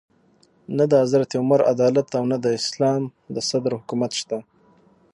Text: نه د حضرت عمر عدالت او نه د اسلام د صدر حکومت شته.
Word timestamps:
نه 0.77 0.83
د 0.91 0.93
حضرت 1.03 1.29
عمر 1.39 1.59
عدالت 1.73 2.07
او 2.19 2.23
نه 2.31 2.37
د 2.43 2.47
اسلام 2.59 3.01
د 3.33 3.37
صدر 3.49 3.71
حکومت 3.79 4.11
شته. 4.19 4.37